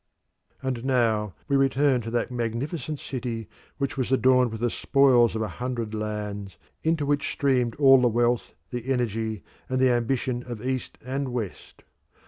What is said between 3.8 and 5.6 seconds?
was adorned with the spoils of a